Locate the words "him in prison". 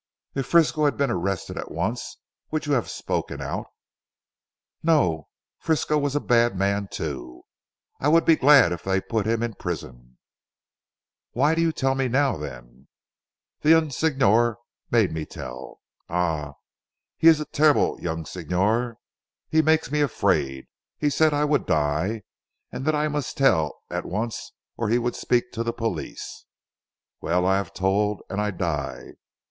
9.27-10.17